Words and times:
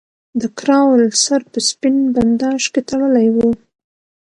د 0.41 0.43
کراول 0.57 1.03
سر 1.23 1.41
په 1.51 1.59
سپین 1.69 1.95
بنداژ 2.15 2.63
کې 2.73 2.81
تړلی 2.89 3.27
وو. 3.35 3.49